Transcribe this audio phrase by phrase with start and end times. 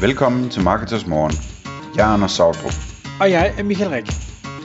[0.00, 1.32] Velkommen til Marketers Morgen.
[1.96, 2.72] Jeg er Anders Sautrup.
[3.20, 4.06] Og jeg er Michael Rik.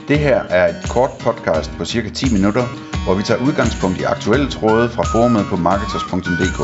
[0.08, 2.64] Det her er et kort podcast på cirka 10 minutter,
[3.04, 6.60] hvor vi tager udgangspunkt i aktuelle tråde fra forumet på marketers.dk.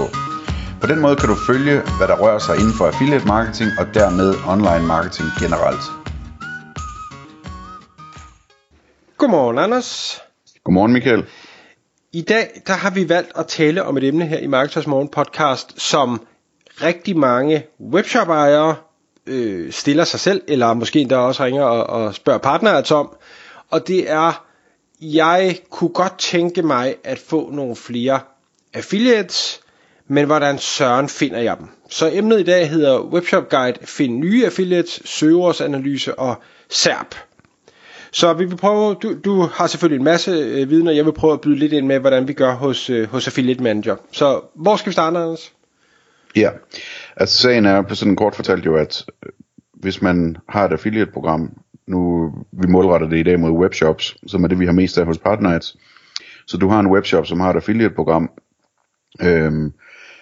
[0.80, 3.86] På den måde kan du følge, hvad der rører sig inden for affiliate marketing og
[3.94, 5.84] dermed online marketing generelt.
[9.18, 10.20] Godmorgen, Anders.
[10.64, 11.22] Godmorgen Michael.
[12.12, 15.08] I dag der har vi valgt at tale om et emne her i Marketers Morgen
[15.08, 16.20] podcast, som
[16.82, 18.76] rigtig mange webshop-ejere
[19.26, 23.16] øh, stiller sig selv, eller måske endda også ringer og, og spørger partneret om.
[23.70, 24.44] Og det er,
[25.00, 28.20] jeg kunne godt tænke mig at få nogle flere
[28.74, 29.60] affiliates,
[30.08, 31.68] men hvordan søren finder jeg dem?
[31.88, 37.14] Så emnet i dag hedder Webshop Guide, find nye affiliates, søgeordsanalyse og SERP.
[38.12, 41.12] Så vi vil prøve, du, du har selvfølgelig en masse øh, viden, og jeg vil
[41.12, 43.96] prøve at byde lidt ind med, hvordan vi gør hos, øh, hos Affiliate Manager.
[44.12, 45.52] Så hvor skal vi starte, Anders?
[46.36, 46.50] Ja,
[47.16, 49.32] altså sagen er på sådan kort fortalt jo, at øh,
[49.74, 54.48] hvis man har et affiliate-program, nu vi målretter det i dag mod webshops, som er
[54.48, 55.76] det vi har mest af hos Partnerites,
[56.46, 58.30] Så du har en webshop, som har et affiliate-program,
[59.22, 59.72] øhm,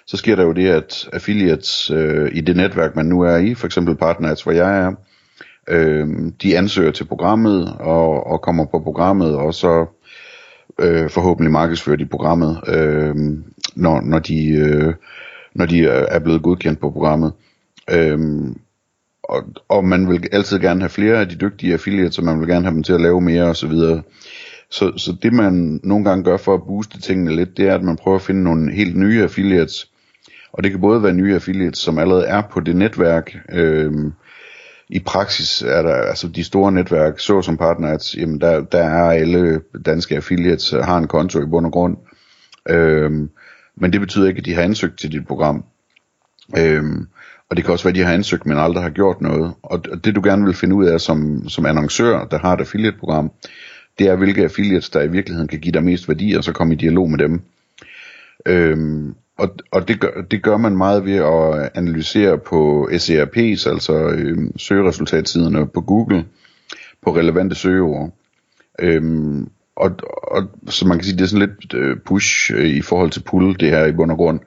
[0.06, 3.54] så sker der jo det, at affiliates øh, i det netværk, man nu er i,
[3.54, 4.92] for eksempel Partnerites, hvor jeg er,
[5.68, 6.08] øh,
[6.42, 9.86] de ansøger til programmet og, og kommer på programmet, og så
[10.78, 13.14] øh, forhåbentlig markedsfører de programmet, øh,
[13.76, 14.48] når, når de...
[14.48, 14.94] Øh,
[15.54, 17.32] når de er blevet godkendt på programmet.
[17.90, 18.56] Øhm,
[19.22, 22.48] og, og man vil altid gerne have flere af de dygtige affiliates, og man vil
[22.48, 23.70] gerne have dem til at lave mere osv.
[23.70, 24.00] Så,
[24.70, 27.82] så, så det man nogle gange gør for at booste tingene lidt, det er, at
[27.82, 29.90] man prøver at finde nogle helt nye affiliates.
[30.52, 33.36] Og det kan både være nye affiliates, som allerede er på det netværk.
[33.52, 34.12] Øhm,
[34.88, 39.10] I praksis er der altså de store netværk, så som partners, jamen der, der er
[39.10, 41.96] alle danske affiliates, har en konto i bund og grund.
[42.70, 43.30] Øhm,
[43.80, 45.64] men det betyder ikke, at de har ansøgt til dit program.
[46.58, 47.06] Øhm,
[47.50, 49.52] og det kan også være, at de har ansøgt, men aldrig har gjort noget.
[49.62, 53.30] Og det du gerne vil finde ud af som, som annoncør, der har et affiliate-program,
[53.98, 56.74] det er, hvilke affiliates, der i virkeligheden kan give dig mest værdi, og så komme
[56.74, 57.40] i dialog med dem.
[58.46, 64.08] Øhm, og og det, gør, det gør man meget ved at analysere på SERP's, altså
[64.14, 66.24] øhm, søgeresultatsiderne på Google,
[67.02, 68.12] på relevante søgeord.
[68.78, 69.90] Øhm, og,
[70.22, 73.22] og så man kan sige, det er sådan lidt øh, push øh, i forhold til
[73.22, 74.40] pull, det her i bund og grund.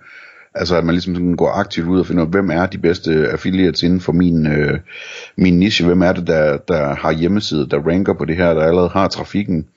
[0.55, 3.11] Altså at man ligesom sådan går aktivt ud og finder ud hvem er de bedste
[3.31, 4.79] affiliates inden for min, øh,
[5.37, 8.61] min niche, hvem er det, der, der har hjemmeside, der ranker på det her, der
[8.61, 9.67] allerede har trafikken,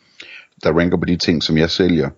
[0.65, 2.11] der ranker på de ting, som jeg sælger.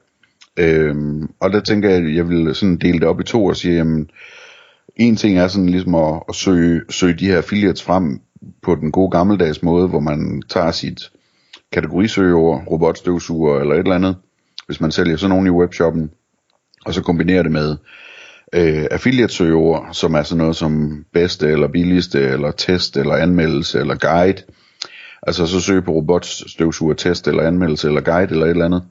[0.56, 3.56] Øhm, og der tænker jeg, at jeg vil sådan dele det op i to og
[3.56, 4.10] sige, jamen,
[4.96, 8.20] en ting er sådan ligesom at, at søge, søge de her affiliates frem
[8.62, 11.10] på den gode gammeldags måde, hvor man tager sit
[11.72, 14.16] kategorisøgeord, robotstøvsuger eller et eller andet,
[14.66, 16.10] hvis man sælger sådan nogle i webshoppen,
[16.86, 17.76] og så kombinerer det med
[18.52, 23.94] øh, affiliate-søgeord, som er sådan noget som bedste eller billigste, eller test, eller anmeldelse, eller
[23.94, 24.42] guide.
[25.22, 28.82] Altså så søge på robotstøvsuger, test, eller anmeldelse, eller guide, eller et eller andet.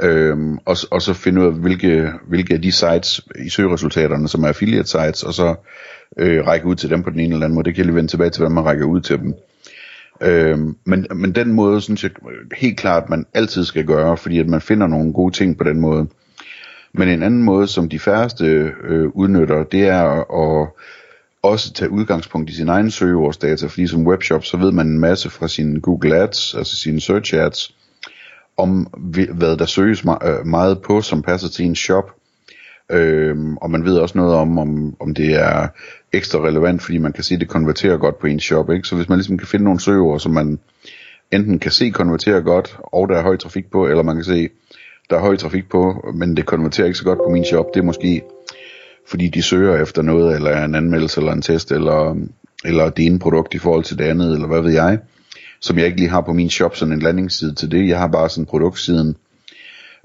[0.00, 4.44] Øhm, og, og så finde ud af, hvilke, hvilke af de sites i søgeresultaterne, som
[4.44, 5.54] er affiliate sites, og så
[6.18, 7.64] øh, række ud til dem på den ene eller anden måde.
[7.64, 9.34] Det kan jeg lige vende tilbage til, hvordan man rækker ud til dem.
[10.22, 12.10] Øh, men, men den måde synes jeg
[12.56, 15.80] helt klart, man altid skal gøre, fordi at man finder nogle gode ting på den
[15.80, 16.06] måde.
[16.92, 20.68] Men en anden måde, som de færreste øh, udnytter, det er at
[21.42, 25.30] også tage udgangspunkt i sin egen søgeordsdata, fordi som webshop, så ved man en masse
[25.30, 27.74] fra sine Google Ads, altså sine search ads,
[28.56, 28.82] om
[29.34, 32.19] hvad der søges øh, meget på, som passer til en shop.
[32.90, 35.68] Øhm, og man ved også noget om, om, om det er
[36.12, 38.70] ekstra relevant, fordi man kan se, at det konverterer godt på en shop.
[38.70, 38.88] Ikke?
[38.88, 40.58] Så hvis man ligesom kan finde nogle søgeord, som man
[41.32, 44.48] enten kan se konverterer godt, og der er høj trafik på, eller man kan se,
[45.10, 47.80] der er høj trafik på, men det konverterer ikke så godt på min shop, det
[47.80, 48.22] er måske
[49.08, 52.16] fordi de søger efter noget, eller en anmeldelse, eller en test, eller,
[52.64, 54.98] eller det ene produkt i forhold til det andet, eller hvad ved jeg,
[55.60, 57.88] som jeg ikke lige har på min shop, sådan en landingsside til det.
[57.88, 59.16] Jeg har bare sådan produktsiden,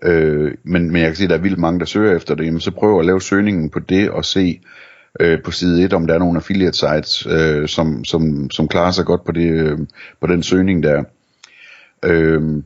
[0.03, 2.45] Øh, men, men jeg kan se, at der er vildt mange, der søger efter det.
[2.45, 4.61] Jamen, så prøv at lave søgningen på det og se
[5.19, 8.91] øh, på side 1, om der er nogle affiliate sites, øh, som, som, som klarer
[8.91, 9.79] sig godt på, det, øh,
[10.21, 11.03] på den søgning der.
[12.05, 12.63] Øh,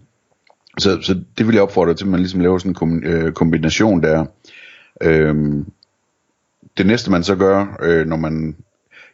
[0.77, 4.03] så, så det vil jeg opfordre til, at man ligesom laver sådan en øh, kombination
[4.03, 4.25] der.
[5.03, 5.35] Øh,
[6.77, 8.55] det næste man så gør, øh, når man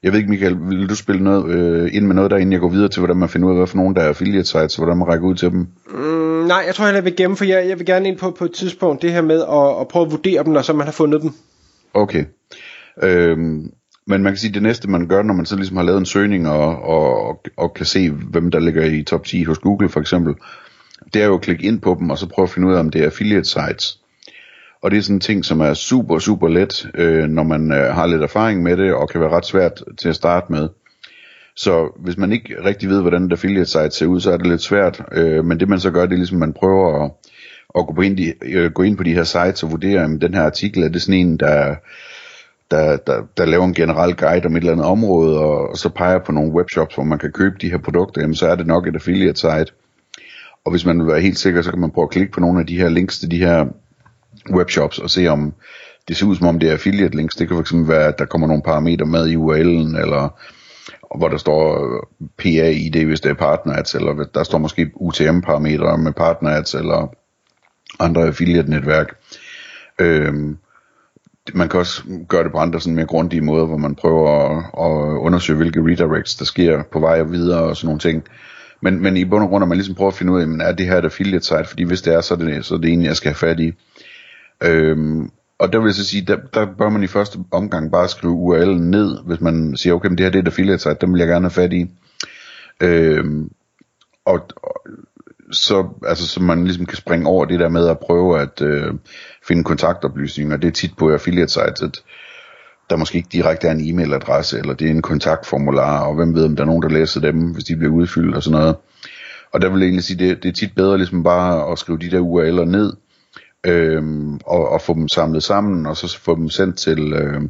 [0.05, 2.59] jeg ved ikke, Michael, vil du spille noget øh, ind med noget der, inden jeg
[2.59, 4.75] går videre til, hvordan man finder ud af, hvad for nogen der er affiliate sites,
[4.75, 5.67] hvordan man rækker ud til dem?
[5.89, 8.31] Mm, nej, jeg tror heller, jeg vil gemme, for jeg, jeg vil gerne ind på,
[8.31, 10.87] på et tidspunkt det her med at, at prøve at vurdere dem, når så man
[10.87, 11.31] har fundet dem.
[11.93, 12.25] Okay.
[13.03, 13.71] Øhm,
[14.07, 15.99] men man kan sige, at det næste man gør, når man så ligesom har lavet
[15.99, 19.89] en søgning og, og, og kan se, hvem der ligger i top 10 hos Google
[19.89, 20.35] for eksempel,
[21.13, 22.79] det er jo at klikke ind på dem, og så prøve at finde ud af,
[22.79, 23.99] om det er affiliate sites.
[24.85, 27.93] Og det er sådan en ting, som er super, super let, øh, når man øh,
[27.95, 30.69] har lidt erfaring med det, og kan være ret svært til at starte med.
[31.55, 34.47] Så hvis man ikke rigtig ved, hvordan et affiliate site ser ud, så er det
[34.47, 35.01] lidt svært.
[35.11, 37.11] Øh, men det man så gør, det er ligesom, man prøver at,
[37.77, 40.19] at gå, på ind, de, øh, gå ind på de her sites og vurdere, om
[40.19, 41.75] den her artikel er det sådan en, der,
[42.71, 45.89] der, der, der laver en generel guide om et eller andet område, og, og så
[45.89, 48.67] peger på nogle webshops, hvor man kan købe de her produkter, jamen, så er det
[48.67, 49.71] nok et affiliate site.
[50.65, 52.59] Og hvis man vil være helt sikker, så kan man prøve at klikke på nogle
[52.59, 53.65] af de her links til de her
[54.51, 55.53] webshops og se om
[56.07, 57.35] det ser ud som om det er affiliate links.
[57.35, 60.39] Det kan fx være, at der kommer nogle parametre med i URL'en, eller
[61.17, 65.97] hvor der står øh, PAID, hvis det er partner ads, eller der står måske UTM-parametre
[65.97, 67.15] med partner ads, eller
[67.99, 69.15] andre affiliate-netværk.
[70.01, 70.57] Øhm,
[71.53, 74.57] man kan også gøre det på andre sådan mere grundige måder, hvor man prøver at,
[74.57, 78.23] at undersøge, hvilke redirects der sker på vej og videre og sådan nogle ting.
[78.81, 80.71] Men, men i bund og grund, at man ligesom prøver at finde ud af, er
[80.71, 81.65] det her et affiliate site?
[81.65, 83.59] Fordi hvis det er, så er det, så er det egentlig, jeg skal have fat
[83.59, 83.73] i.
[84.63, 85.29] Øhm,
[85.59, 88.33] og der vil jeg så sige, der, der bør man i første omgang bare skrive
[88.33, 91.13] URL'en ned, hvis man siger, okay, men det her det er et affiliate site, dem
[91.13, 91.91] vil jeg gerne have fat i.
[92.81, 93.51] Øhm,
[94.25, 94.81] og, og
[95.51, 98.93] så, altså, så man ligesom kan springe over det der med at prøve at øh,
[99.47, 100.57] finde kontaktoplysninger.
[100.57, 102.03] Det er tit på affiliate sites,
[102.89, 106.45] der måske ikke direkte er en e-mailadresse, eller det er en kontaktformular, og hvem ved,
[106.45, 108.75] om der er nogen, der læser dem, hvis de bliver udfyldt og sådan noget.
[109.51, 111.97] Og der vil jeg egentlig sige, det, det er tit bedre ligesom bare at skrive
[111.97, 112.93] de der URL'er ned,
[113.65, 117.41] øhm, og, og få dem samlet sammen, og så få dem sendt til, øh,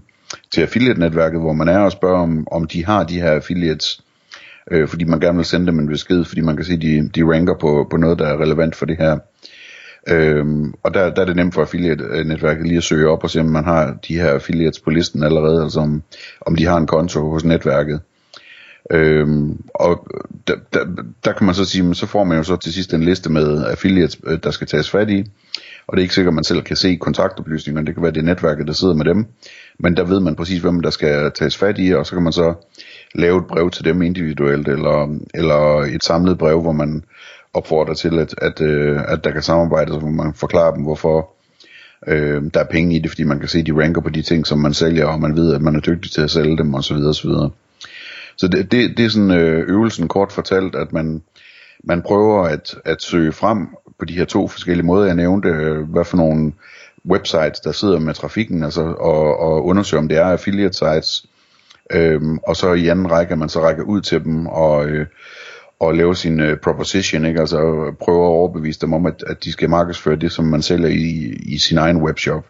[0.52, 4.02] til affiliate-netværket, hvor man er, og spørger, om, om de har de her affiliates,
[4.72, 7.34] øh, fordi man gerne vil sende dem en besked, fordi man kan se, de, de
[7.34, 9.20] ranker på, på noget, der er relevant for det her.
[10.10, 13.40] Øhm, og der, der er det nemt for affiliate-netværket lige at søge op og se,
[13.40, 16.04] om man har de her affiliates på listen allerede, altså om,
[16.42, 18.02] om de har en konto hos netværket.
[18.92, 20.08] Øhm, og
[20.48, 20.86] der, der,
[21.26, 23.66] der kan man så sige, så får man jo så til sidst en liste med
[23.66, 25.26] affiliates, øh, der skal tages fat i.
[25.88, 27.88] Og det er ikke sikkert, at man selv kan se kontaktoplysningerne.
[27.88, 29.26] Det kan være, det er netværket, der sidder med dem.
[29.80, 32.34] Men der ved man præcis, hvem der skal tages fat i, og så kan man
[32.34, 32.54] så
[33.16, 37.04] lave et brev til dem individuelt, eller, eller et samlet brev, hvor man
[37.54, 41.30] opfordrer til, at, at, øh, at der kan samarbejdes, hvor man forklarer dem, hvorfor
[42.08, 44.22] øh, der er penge i det, fordi man kan se, at de ranker på de
[44.22, 46.74] ting, som man sælger, og man ved, at man er dygtig til at sælge dem,
[46.74, 46.96] osv.
[46.96, 47.30] osv.
[48.38, 51.22] Så det, det, det er sådan øh, øvelsen kort fortalt, at man,
[51.86, 53.68] man prøver at, at søge frem
[54.00, 56.54] på de her to forskellige måder, jeg nævnte, øh, hvad for nogle
[57.10, 61.26] websites, der sidder med trafikken, altså, og, og undersøge, om det er affiliate sites,
[61.92, 65.06] øhm, og så i anden række, man så rækker ud til dem, og, øh,
[65.80, 67.40] og lave sin øh, proposition, ikke?
[67.40, 67.58] altså
[68.00, 71.38] prøve at overbevise dem om, at, at de skal markedsføre det, som man sælger i,
[71.46, 72.46] i sin egen webshop.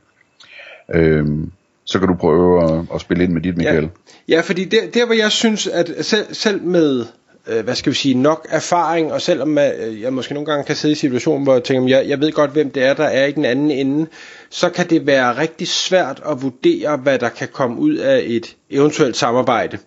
[0.94, 1.52] Øhm,
[1.86, 3.90] så kan du prøve at, at spille ind med dit, Michael.
[4.30, 7.06] Ja, ja fordi der, der hvor jeg synes, at selv, selv med
[7.47, 10.75] øh, hvad skal vi sige, nok erfaring, og selvom man, jeg måske nogle gange kan
[10.75, 13.25] sidde i situationen, hvor jeg tænker, jeg, jeg ved godt, hvem det er, der er
[13.25, 14.07] i den anden ende,
[14.50, 18.56] så kan det være rigtig svært at vurdere, hvad der kan komme ud af et
[18.69, 19.77] eventuelt samarbejde.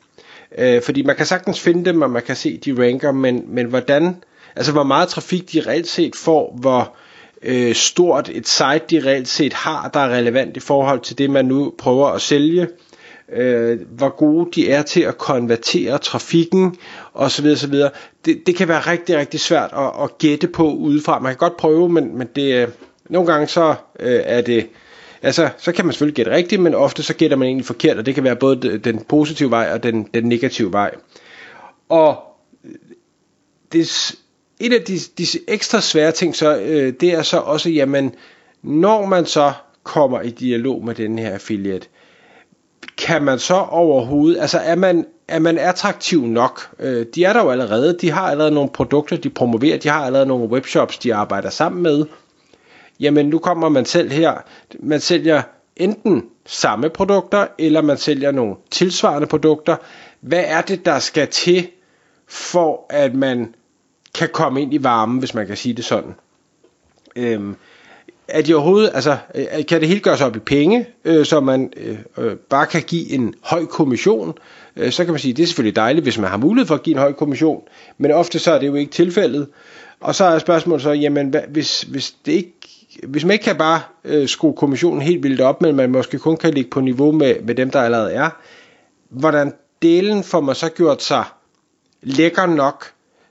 [0.59, 3.67] Øh, fordi man kan sagtens finde dem, og man kan se, de ranker, men, men
[3.67, 4.17] hvordan,
[4.57, 6.97] altså hvor meget trafik de reelt set får, hvor
[7.43, 11.31] øh, stort et site de reelt set har, der er relevant i forhold til det,
[11.31, 12.69] man nu prøver at sælge,
[13.33, 16.77] øh, hvor gode de er til at konvertere trafikken
[17.15, 17.47] osv.
[17.47, 17.75] osv.
[18.25, 21.19] Det, det kan være rigtig, rigtig svært at, at gætte på udefra.
[21.19, 22.69] Man kan godt prøve, men, men det, øh,
[23.11, 24.69] nogle gange så øh, er det
[25.23, 28.07] altså, så kan man selvfølgelig gætte rigtigt, men ofte så gætter man egentlig forkert, og
[28.07, 30.91] det kan være både den positive vej og den, den negative vej.
[31.89, 32.17] Og
[32.65, 32.75] øh,
[33.73, 34.15] det,
[34.61, 38.15] et af de, de ekstra svære ting, så, øh, det er så også, jamen,
[38.63, 41.89] når man så kommer i dialog med den her affiliate,
[42.99, 46.61] kan man så overhovedet, altså er man, er man attraktiv nok?
[46.79, 50.05] Øh, de er der jo allerede, de har allerede nogle produkter, de promoverer, de har
[50.05, 52.07] allerede nogle webshops, de arbejder sammen med.
[53.01, 54.35] Jamen nu kommer man selv her,
[54.81, 55.43] man sælger
[55.77, 59.77] enten samme produkter, eller man sælger nogle tilsvarende produkter.
[60.21, 61.69] Hvad er det, der skal til,
[62.29, 63.55] for at man
[64.15, 66.15] kan komme ind i varmen, hvis man kan sige det sådan?
[67.17, 67.57] Øhm,
[68.29, 71.73] er de overhovedet, altså, øh, kan det hele gøres op i penge, øh, så man
[71.77, 74.35] øh, øh, bare kan give en høj kommission,
[74.77, 76.83] øh, så kan man sige, det er selvfølgelig dejligt, hvis man har mulighed for at
[76.83, 77.63] give en høj kommission,
[77.99, 79.49] men ofte så er det jo ikke tilfældet.
[80.01, 82.53] Og så er spørgsmålet så, jamen, hvad, hvis, hvis, det ikke,
[83.03, 86.37] hvis man ikke kan bare øh, skrue kommissionen helt vildt op, men man måske kun
[86.37, 88.31] kan ligge på niveau med, med dem, der allerede er,
[89.09, 91.25] hvordan delen får man så gjort sig
[92.03, 92.85] lækker nok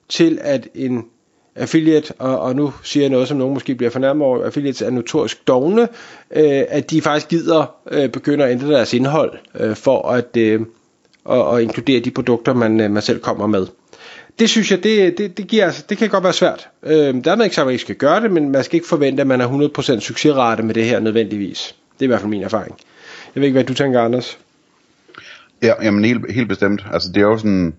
[0.10, 1.06] til, at en
[1.58, 4.90] affiliate, og, og nu siger jeg noget, som nogen måske bliver fornærmet over, affiliates er
[4.90, 5.82] notorisk dogne,
[6.36, 10.62] øh, at de faktisk gider øh, begynde at ændre deres indhold, øh, for at, øh,
[11.26, 13.68] og, og inkludere de produkter, man, øh, man selv kommer med.
[14.40, 16.70] det synes jeg, det, det, det, giver, altså, det kan godt være svært.
[16.84, 19.22] Øh, dermed ikke sagt, at man ikke skal gøre det, men man skal ikke forvente,
[19.22, 21.76] at man har 100% succesrate med det her nødvendigvis.
[21.94, 22.76] Det er i hvert fald min erfaring.
[23.36, 24.40] Jeg ved ikke, hvad du tænker, Anders?
[25.64, 26.86] Ja, jamen helt, helt bestemt.
[26.94, 27.74] Altså det er jo sådan,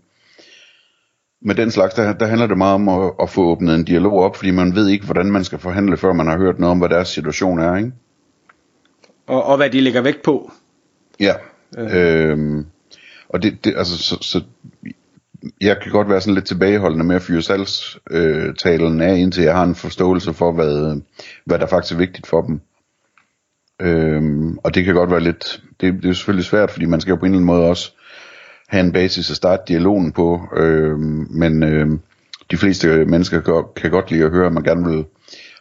[1.40, 4.12] med den slags, der, der handler det meget om at, at få åbnet en dialog
[4.12, 6.78] op, fordi man ved ikke, hvordan man skal forhandle, før man har hørt noget om,
[6.78, 7.92] hvad deres situation er, ikke?
[9.26, 10.52] Og, og hvad de lægger vægt på.
[11.20, 11.34] Ja.
[11.78, 12.30] Øh.
[12.30, 12.66] Øhm,
[13.28, 14.42] og det, det altså, så, så,
[15.60, 19.64] jeg kan godt være sådan lidt tilbageholdende med at fyre salgstalen af, indtil jeg har
[19.64, 21.00] en forståelse for, hvad,
[21.44, 22.60] hvad der faktisk er vigtigt for dem.
[23.80, 27.10] Øhm, og det kan godt være lidt, det, det er selvfølgelig svært, fordi man skal
[27.10, 27.92] jo på en eller anden måde også
[28.68, 30.98] have en basis at starte dialogen på, Øh,
[31.30, 31.98] men øh,
[32.50, 35.04] de fleste mennesker kan, kan godt lide at høre, at man gerne vil,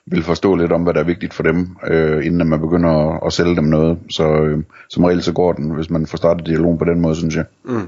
[0.05, 3.19] vil forstå lidt om, hvad der er vigtigt for dem, øh, inden man begynder at,
[3.25, 3.97] at sælge dem noget.
[4.09, 7.15] Så øh, som regel så går den, hvis man får startet dialogen på den måde,
[7.15, 7.45] synes jeg.
[7.65, 7.87] Mm.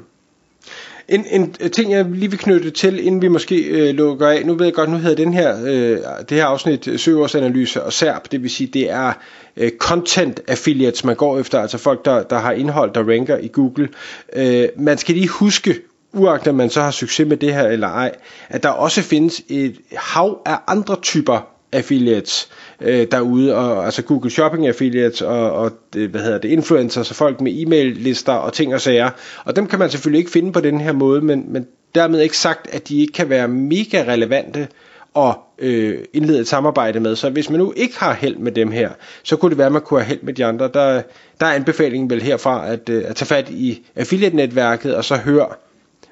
[1.10, 4.46] En, en ting, jeg lige vil knytte til, inden vi måske øh, lukker af.
[4.46, 5.98] Nu ved jeg godt, nu hedder den her, øh,
[6.30, 8.32] det her afsnit øh, søgeordsanalyse søgeårsanalyse og SERP.
[8.32, 9.13] Det vil sige, det er
[9.58, 11.62] øh, content affiliates, man går efter.
[11.62, 13.89] Altså folk, der, der har indhold, der ranker i Google.
[14.34, 15.75] Øh, man skal lige huske,
[16.13, 18.12] uagtet man så har succes med det her eller ej,
[18.50, 22.50] at der også findes et hav af andre typer affiliates
[22.82, 27.16] øh, derude, og, altså Google Shopping affiliates og, og det, hvad hedder det, influencers og
[27.16, 29.10] folk med e-mail lister og ting og sager.
[29.46, 32.38] Og dem kan man selvfølgelig ikke finde på den her måde, men, men dermed ikke
[32.38, 34.68] sagt, at de ikke kan være mega relevante
[35.14, 37.16] og øh, indlede et samarbejde med.
[37.16, 38.90] Så hvis man nu ikke har held med dem her,
[39.24, 40.70] så kunne det være, at man kunne have held med de andre.
[40.74, 41.02] Der,
[41.40, 45.48] der er anbefalingen vel herfra at, øh, at tage fat i affiliate-netværket og så høre,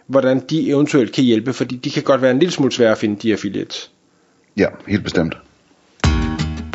[0.07, 2.97] hvordan de eventuelt kan hjælpe, fordi de kan godt være en lille smule svære at
[2.97, 3.91] finde, de affiliates.
[4.57, 5.37] Ja, helt bestemt.